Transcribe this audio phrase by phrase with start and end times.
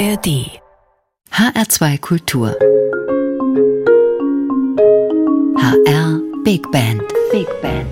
[0.00, 0.48] ARD
[1.30, 2.56] HR2 Kultur
[5.58, 7.86] HR Big Band Big Band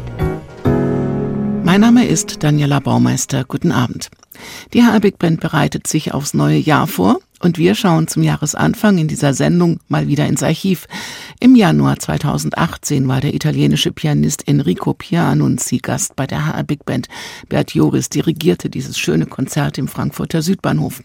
[1.66, 3.44] Mein Name ist Daniela Baumeister.
[3.44, 4.08] Guten Abend.
[4.72, 8.96] Die HR Big Band bereitet sich aufs neue Jahr vor und wir schauen zum Jahresanfang
[8.96, 10.86] in dieser Sendung mal wieder ins Archiv.
[11.40, 17.06] Im Januar 2018 war der italienische Pianist Enrico Pianunzi Gast bei der HR Big Band.
[17.50, 21.02] Bert Joris dirigierte dieses schöne Konzert im Frankfurter Südbahnhof.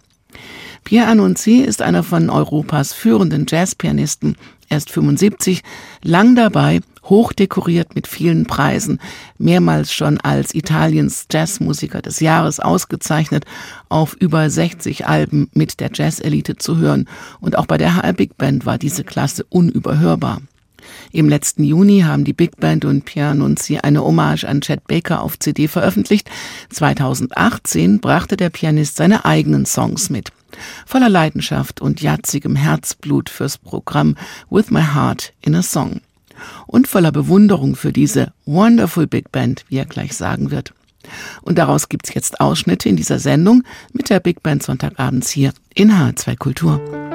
[0.83, 4.35] Pierre Annunzi ist einer von Europas führenden Jazzpianisten.
[4.67, 5.61] Er ist 75,
[6.01, 8.99] lang dabei, hochdekoriert mit vielen Preisen,
[9.37, 13.45] mehrmals schon als Italiens Jazzmusiker des Jahres ausgezeichnet,
[13.87, 17.07] auf über 60 Alben mit der Jazzelite zu hören
[17.39, 20.41] und auch bei der HR Big Band war diese Klasse unüberhörbar.
[21.13, 25.21] Im letzten Juni haben die Big Band und Pierre Nunzi eine Hommage an Chet Baker
[25.21, 26.29] auf CD veröffentlicht.
[26.71, 30.31] 2018 brachte der Pianist seine eigenen Songs mit.
[30.85, 34.15] Voller Leidenschaft und jatzigem Herzblut fürs Programm
[34.49, 36.01] With My Heart in a Song.
[36.67, 40.73] Und voller Bewunderung für diese Wonderful Big Band, wie er gleich sagen wird.
[41.41, 45.91] Und daraus gibt's jetzt Ausschnitte in dieser Sendung mit der Big Band Sonntagabends hier in
[45.91, 47.12] H2 Kultur.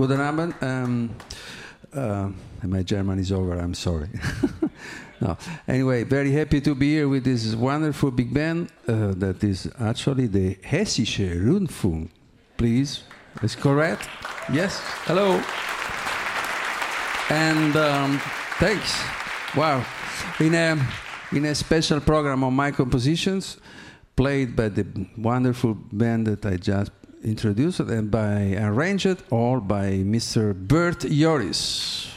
[0.00, 0.54] Guten Abend.
[0.62, 1.10] Um,
[1.94, 2.30] uh,
[2.62, 4.08] my German is over, I'm sorry.
[5.20, 5.36] no.
[5.68, 10.26] Anyway, very happy to be here with this wonderful big band uh, that is actually
[10.26, 12.08] the Hessische Rundfunk.
[12.56, 13.02] Please,
[13.42, 14.08] is correct?
[14.50, 15.42] Yes, hello.
[17.28, 18.20] And um,
[18.58, 18.98] thanks.
[19.54, 19.84] Wow.
[20.38, 20.78] In a,
[21.30, 23.58] in a special program of my compositions,
[24.16, 24.86] played by the
[25.18, 26.90] wonderful band that I just
[27.24, 30.54] introduced and by arranged all by Mr.
[30.54, 32.10] Bert Yoris.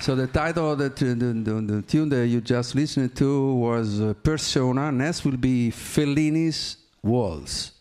[0.00, 4.00] So the title of the, the, the, the, tune that you just listened to was
[4.00, 4.90] uh, Persona.
[4.90, 7.72] Next will be Fellini's Walls.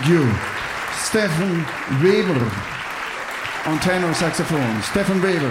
[0.00, 0.32] Thank you.
[0.94, 1.56] Stefan
[2.02, 2.50] Weber
[3.66, 4.80] on tenor saxophone.
[4.80, 5.50] Stefan Weber.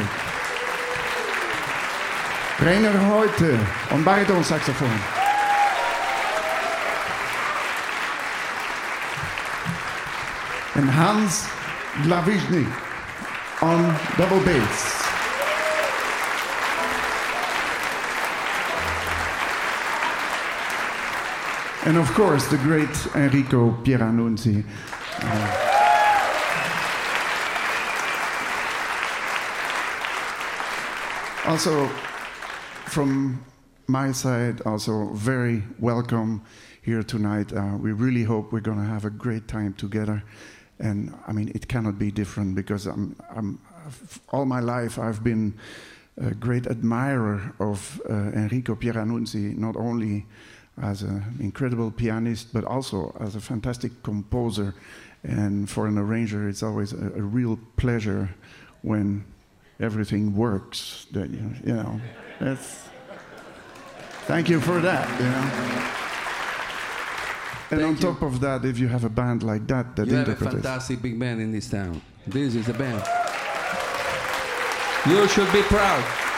[2.59, 3.59] Rainer Heute
[3.91, 4.89] on baritone saxophone.
[10.73, 11.47] And Hans
[12.01, 12.73] Glavischnik
[13.61, 14.98] on double bass.
[21.89, 24.63] And of course, the great Enrico Pieranunzi.
[25.23, 25.57] Uh,
[31.47, 31.87] also,
[32.85, 33.43] from
[33.87, 36.43] my side, also very welcome
[36.83, 37.51] here tonight.
[37.51, 40.21] Uh, we really hope we're going to have a great time together.
[40.77, 43.59] And I mean, it cannot be different because I'm, I'm,
[44.29, 45.55] all my life I've been
[46.17, 50.27] a great admirer of uh, Enrico Pieranunzi, not only
[50.81, 54.73] as an incredible pianist, but also as a fantastic composer.
[55.23, 58.29] And for an arranger, it's always a, a real pleasure
[58.81, 59.25] when
[59.79, 61.07] everything works.
[61.11, 61.99] That you, you know,
[62.39, 62.87] that's.
[64.25, 65.09] Thank you for that.
[65.19, 65.95] You know.
[67.71, 68.13] And Thank on you.
[68.13, 71.01] top of that, if you have a band like that that You have a fantastic
[71.01, 72.01] big band in this town.
[72.25, 73.03] This is a band.
[75.05, 76.28] You should be proud.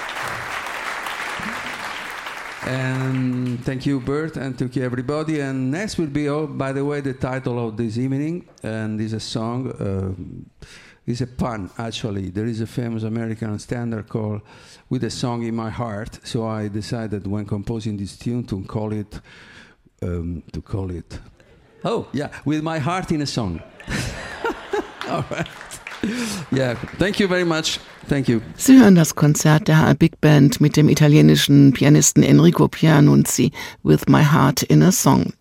[2.65, 5.39] And thank you, Bert, and thank you, everybody.
[5.39, 9.13] And next will be, oh, by the way, the title of this evening, and is
[9.13, 9.71] a song.
[9.71, 10.67] Uh,
[11.07, 12.29] is a pun, actually.
[12.29, 14.41] There is a famous American standard called
[14.89, 18.93] "With a Song in My Heart." So I decided, when composing this tune, to call
[18.93, 19.19] it,
[20.03, 21.19] um, to call it,
[21.83, 23.61] oh yeah, "With My Heart in a Song."
[25.09, 25.70] All right.
[26.51, 26.75] Yeah.
[26.99, 27.79] Thank you very much.
[28.09, 28.41] Thank you.
[28.57, 33.51] Sie hören das Konzert der Big Band mit dem italienischen Pianisten Enrico Pianunzi
[33.83, 35.33] With My Heart in a Song.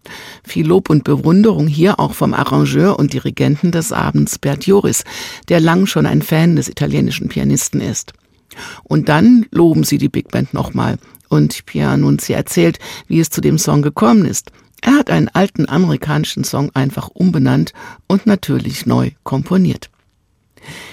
[0.44, 5.04] Viel Lob und Bewunderung hier auch vom Arrangeur und Dirigenten des Abends Bert Joris,
[5.48, 8.12] der lang schon ein Fan des italienischen Pianisten ist.
[8.84, 13.58] Und dann loben sie die Big Band nochmal und Pianunzi erzählt, wie es zu dem
[13.58, 14.52] Song gekommen ist.
[14.82, 17.72] Er hat einen alten amerikanischen Song einfach umbenannt
[18.06, 19.90] und natürlich neu komponiert.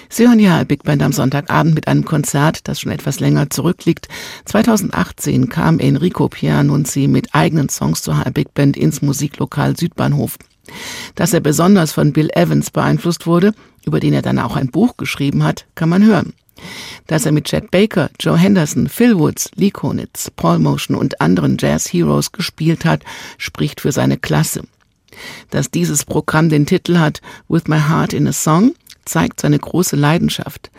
[0.08, 4.08] Sie hören ja Big Band am Sonntagabend mit einem Konzert, das schon etwas länger zurückliegt.
[4.46, 10.38] 2018 kam Enrico Pianunzi mit eigenen Songs zur HR Big Band ins Musiklokal Südbahnhof.
[11.14, 13.52] Dass er besonders von Bill Evans beeinflusst wurde,
[13.84, 16.34] über den er dann auch ein Buch geschrieben hat, kann man hören.
[17.06, 21.56] Dass er mit Chet Baker, Joe Henderson, Phil Woods, Lee Konitz, Paul Motion und anderen
[21.58, 23.02] Jazz Heroes gespielt hat,
[23.38, 24.62] spricht für seine Klasse.
[25.50, 28.74] Dass dieses Programm den Titel hat With My Heart in a Song,
[29.08, 30.70] zeigt seine große Leidenschaft.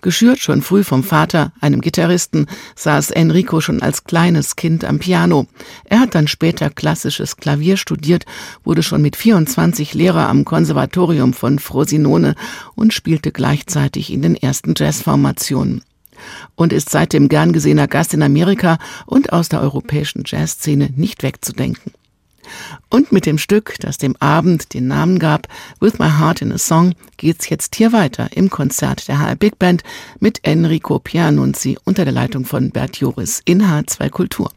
[0.00, 2.46] Geschürt schon früh vom Vater, einem Gitarristen,
[2.76, 5.46] saß Enrico schon als kleines Kind am Piano.
[5.84, 8.26] Er hat dann später klassisches Klavier studiert,
[8.62, 12.34] wurde schon mit 24 Lehrer am Konservatorium von Frosinone
[12.74, 15.82] und spielte gleichzeitig in den ersten Jazzformationen
[16.54, 21.92] und ist seitdem gern gesehener Gast in Amerika und aus der europäischen Jazzszene nicht wegzudenken.
[22.88, 25.48] Und mit dem Stück, das dem Abend den Namen gab,
[25.80, 29.58] With My Heart in a Song, geht's jetzt hier weiter im Konzert der HR Big
[29.58, 29.82] Band
[30.20, 34.50] mit Enrico Pianunzi unter der Leitung von Bert Joris in H2 Kultur.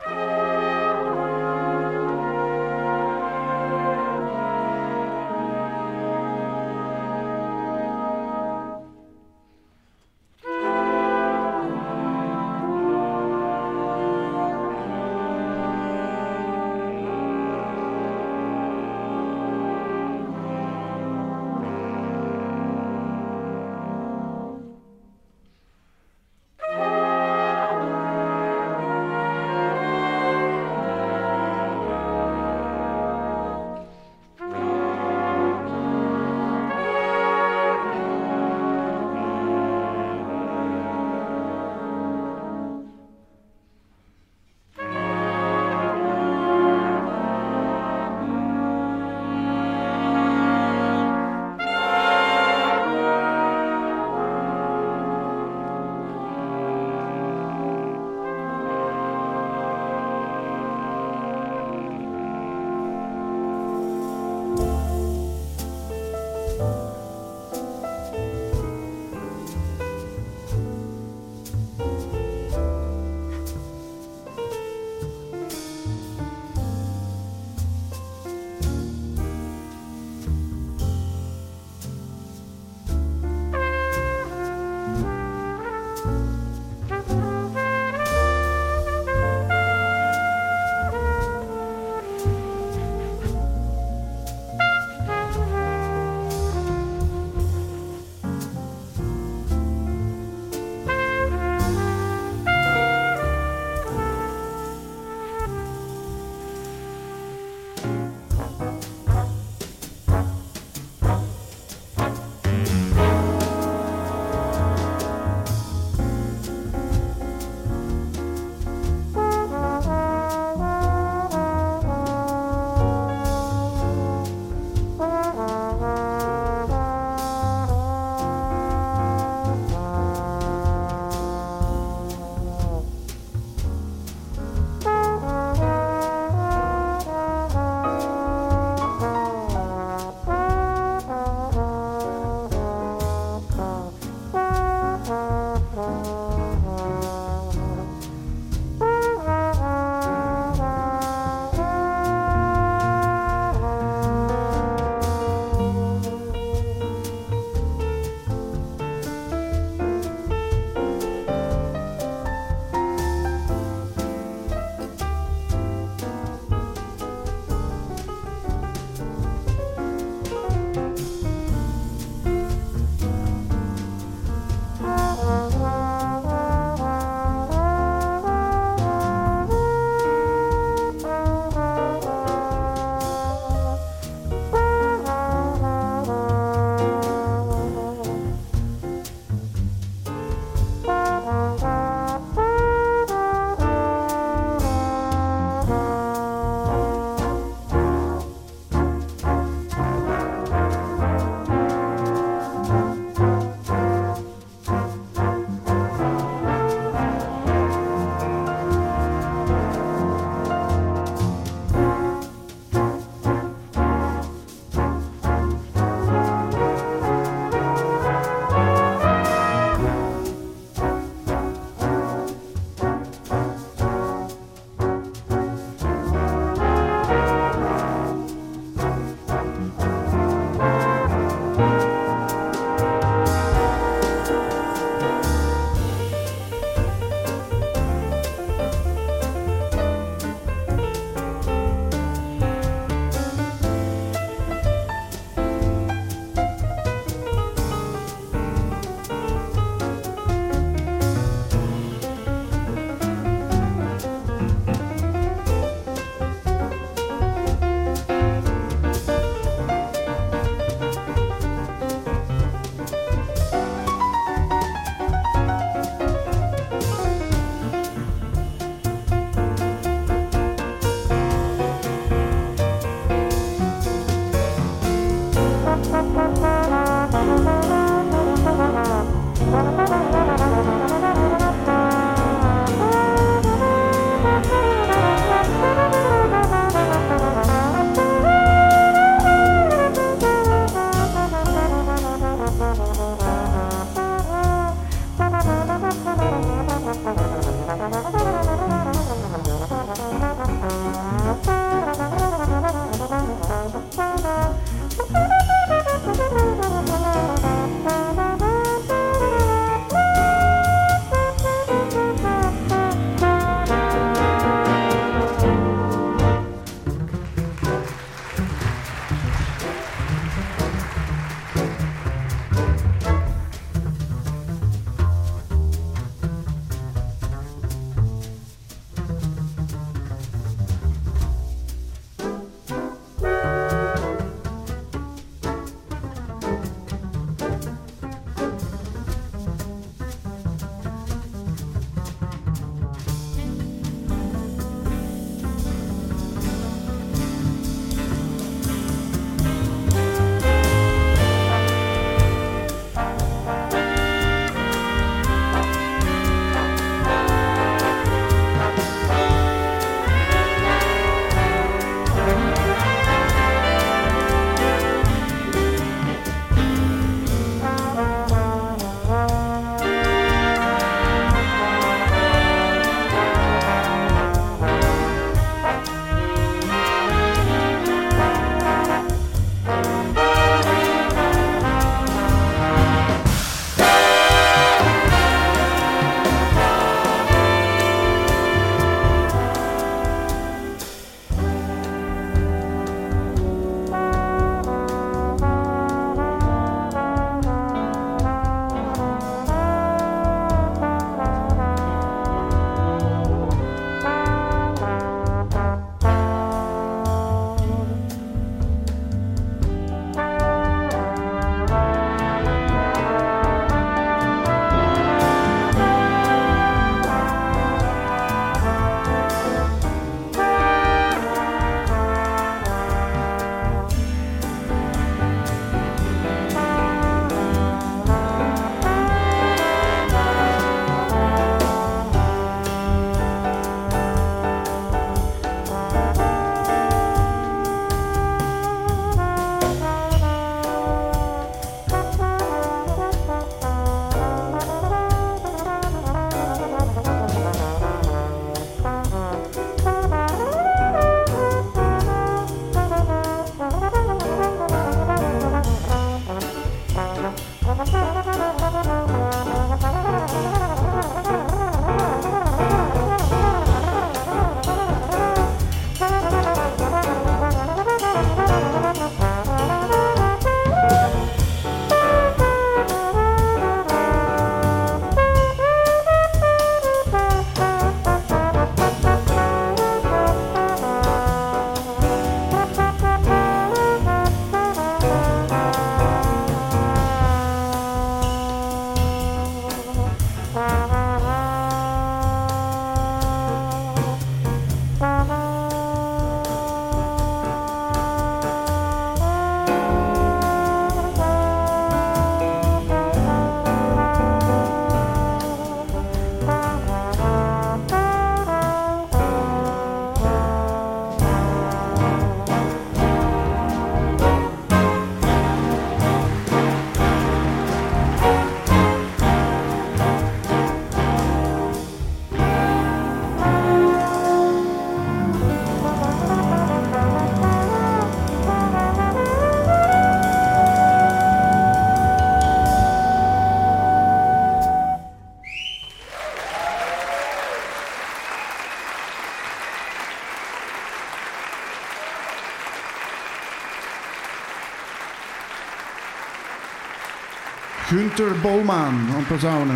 [547.92, 549.74] Günter Bolman aan Posaune.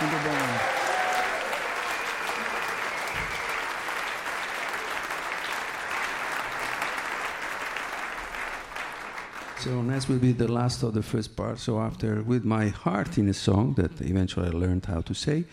[0.00, 0.60] Günter Bolman.
[9.58, 11.58] So next will be the last of the first part.
[11.58, 15.44] So after with my heart in a song that eventually I learned how to say,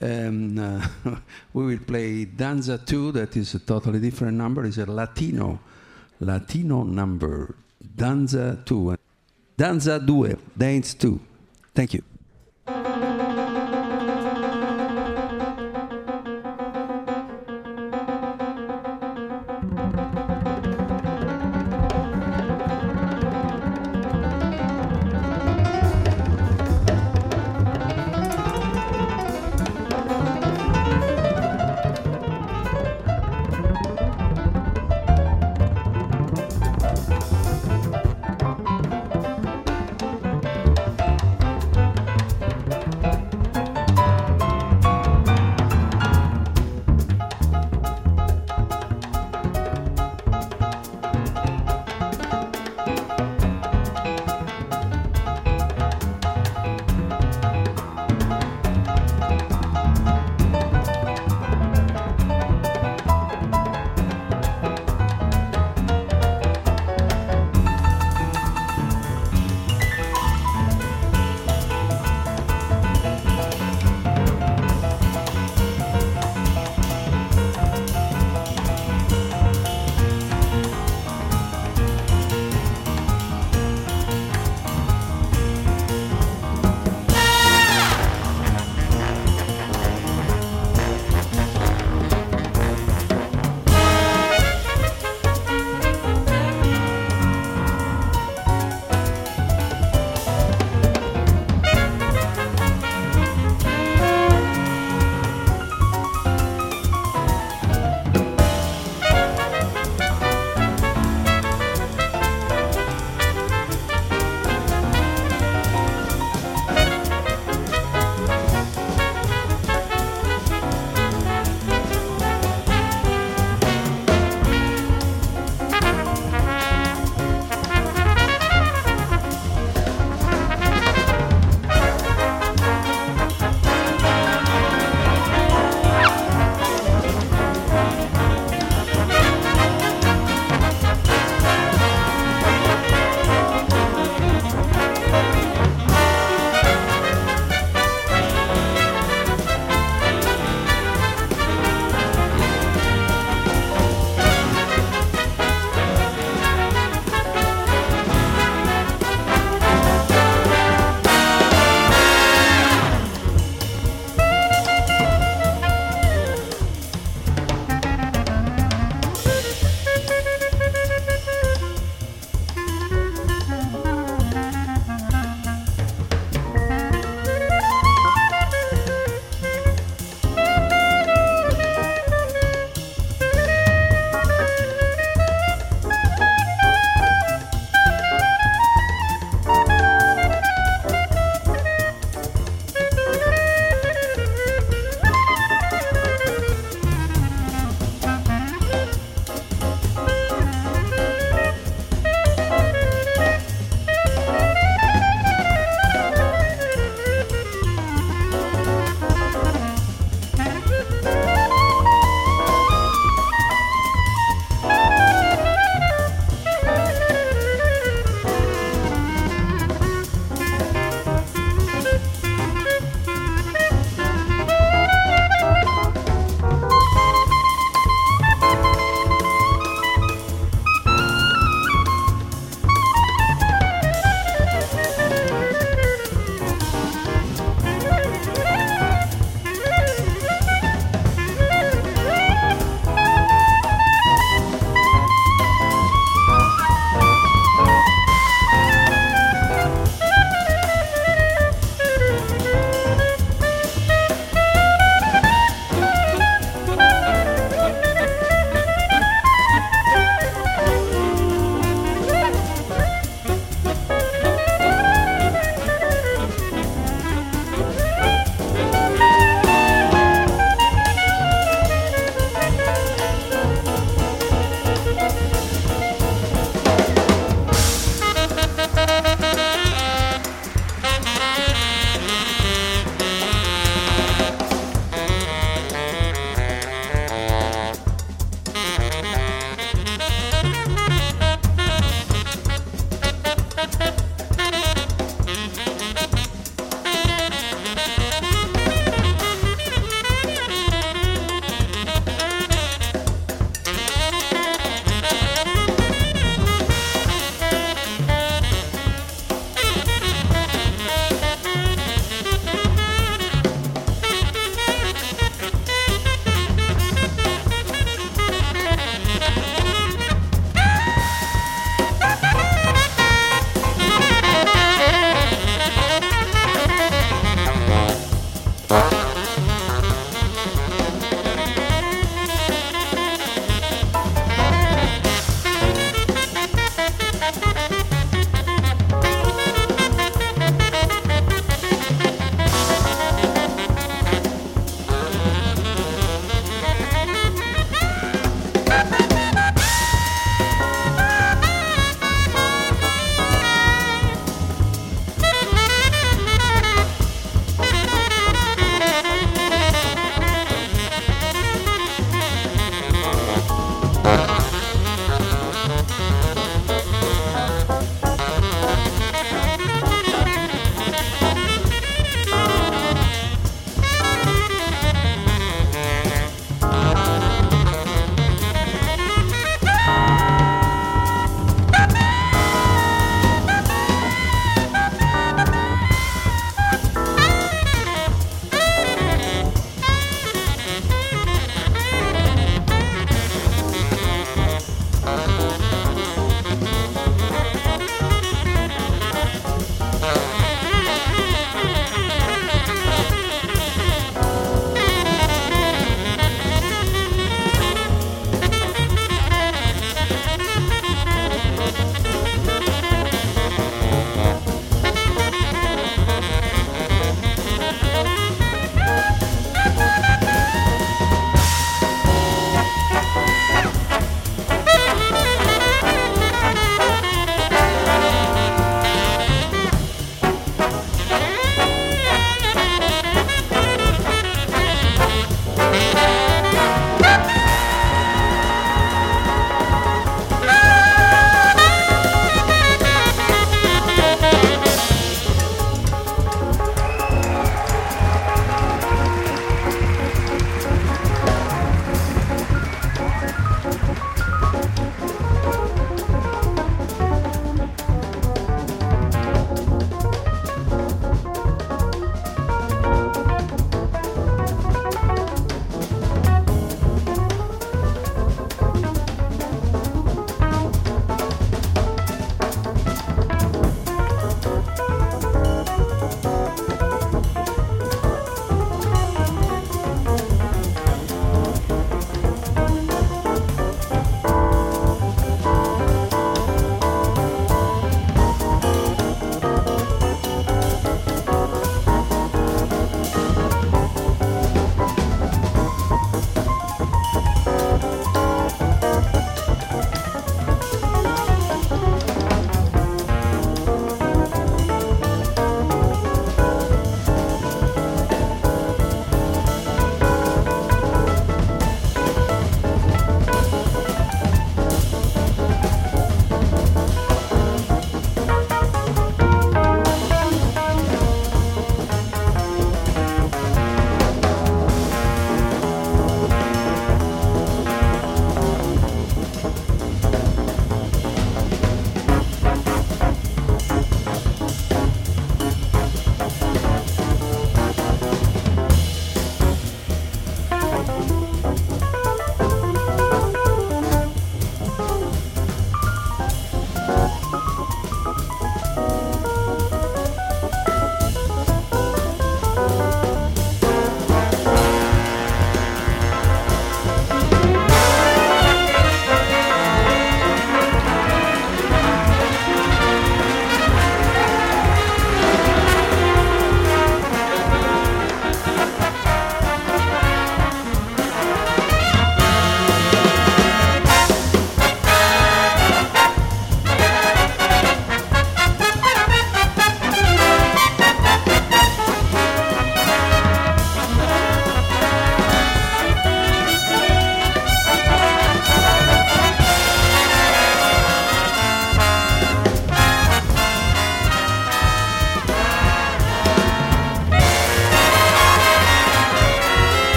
[0.00, 0.86] um, uh,
[1.52, 3.10] we will play Danza 2.
[3.12, 4.64] That is a totally different number.
[4.66, 5.58] It's a Latino,
[6.20, 7.56] Latino number.
[7.96, 8.96] Danza 2.
[9.56, 10.36] Danza 2.
[10.56, 11.20] Dance 2.
[11.80, 12.09] Thank you.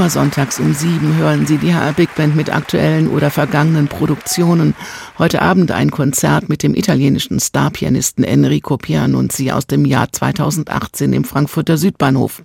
[0.00, 4.74] Immer sonntags um sieben hören Sie die HR Big Band mit aktuellen oder vergangenen Produktionen.
[5.18, 11.24] Heute Abend ein Konzert mit dem italienischen Starpianisten Enrico Pianunzi aus dem Jahr 2018 im
[11.24, 12.42] Frankfurter Südbahnhof.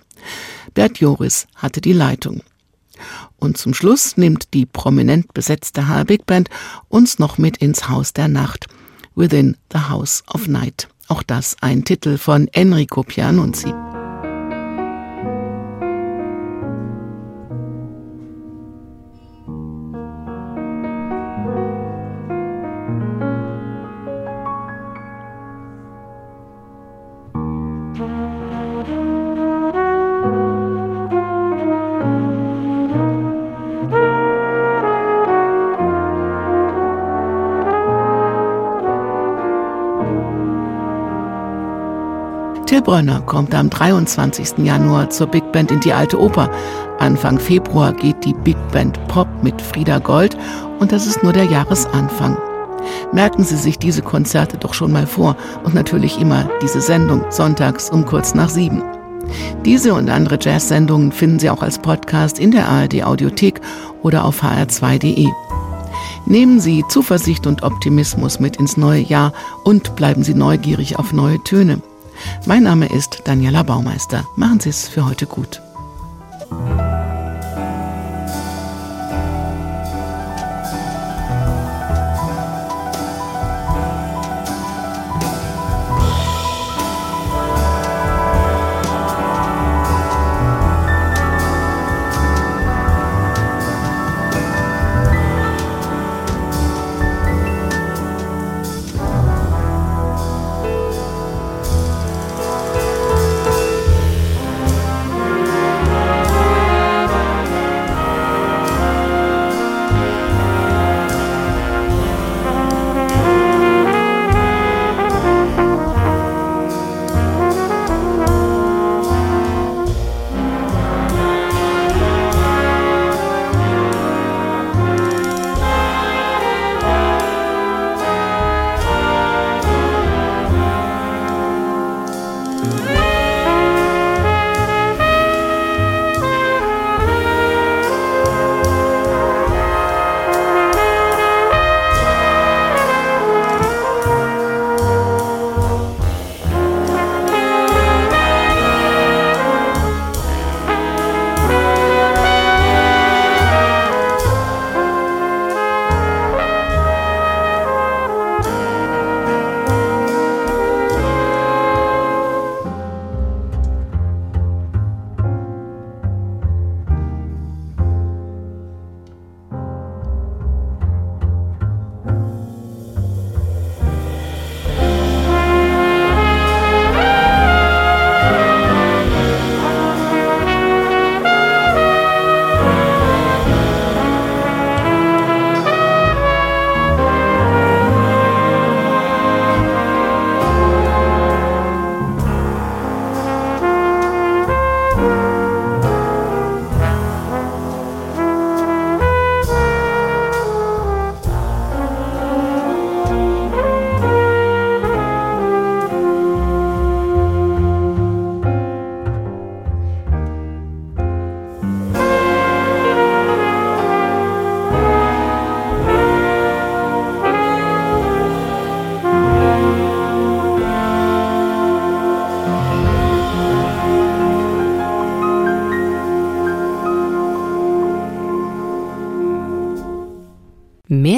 [0.74, 2.42] Bert Joris hatte die Leitung.
[3.38, 6.50] Und zum Schluss nimmt die prominent besetzte HR Big Band
[6.90, 8.66] uns noch mit ins Haus der Nacht.
[9.14, 10.88] Within the House of Night.
[11.08, 13.72] Auch das ein Titel von Enrico Pianunzi.
[42.86, 44.58] Till Brönner kommt am 23.
[44.58, 46.48] Januar zur Big Band in die Alte Oper.
[47.00, 50.36] Anfang Februar geht die Big Band Pop mit Frieda Gold
[50.78, 52.38] und das ist nur der Jahresanfang.
[53.12, 57.90] Merken Sie sich diese Konzerte doch schon mal vor und natürlich immer diese Sendung sonntags
[57.90, 58.84] um kurz nach sieben.
[59.64, 63.60] Diese und andere Jazz-Sendungen finden Sie auch als Podcast in der ARD Audiothek
[64.04, 65.26] oder auf hr2.de.
[66.26, 69.32] Nehmen Sie Zuversicht und Optimismus mit ins neue Jahr
[69.64, 71.82] und bleiben Sie neugierig auf neue Töne.
[72.46, 74.24] Mein Name ist Daniela Baumeister.
[74.36, 75.60] Machen Sie es für heute gut.